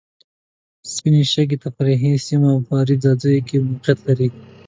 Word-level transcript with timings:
سپینې 0.93 1.23
شګې 1.31 1.57
تفریحي 1.63 2.13
سیمه 2.27 2.51
په 2.65 2.73
اریوب 2.81 3.01
ځاځیو 3.03 3.45
کې 3.47 3.57
موقیعت 3.67 3.99
لري. 4.07 4.29